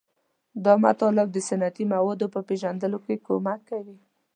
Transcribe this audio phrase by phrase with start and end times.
[0.65, 3.97] دا مطالب د صنعتي موادو په پیژندلو کې کومک کوي.